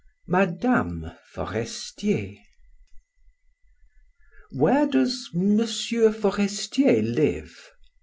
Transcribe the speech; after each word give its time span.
MADAME 0.25 1.11
FORESTIER 1.31 2.33
"Where 4.53 4.87
does 4.87 5.29
M. 5.35 5.59
Forestier 5.63 7.03
live?" 7.03 7.69